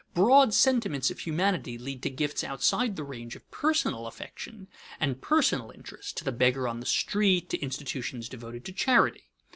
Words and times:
Broad 0.15 0.51
sentiments 0.55 1.11
of 1.11 1.19
humanity 1.19 1.77
lead 1.77 2.01
to 2.01 2.09
gifts 2.09 2.43
outside 2.43 2.95
the 2.95 3.03
range 3.03 3.35
of 3.35 3.47
personal 3.51 4.07
affection 4.07 4.67
and 4.99 5.21
personal 5.21 5.69
interest, 5.69 6.17
to 6.17 6.23
the 6.23 6.31
beggar 6.31 6.67
on 6.67 6.79
the 6.79 6.87
street, 6.87 7.51
to 7.51 7.59
institutions 7.59 8.27
devoted 8.27 8.65
to 8.65 8.71
charity. 8.71 9.29